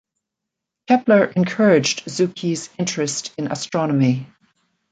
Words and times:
Kepler 0.87 1.25
encouraged 1.25 2.05
Zucchi's 2.05 2.71
interest 2.79 3.31
in 3.37 3.51
astronomy. 3.51 4.25